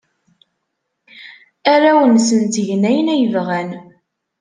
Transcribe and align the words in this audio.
Arraw-nsen 1.71 2.41
ttgen 2.43 2.83
ayen 2.89 3.11
ay 3.13 3.23
bɣan. 3.33 3.69